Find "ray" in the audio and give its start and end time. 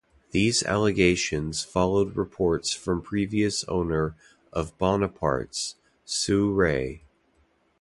6.51-7.03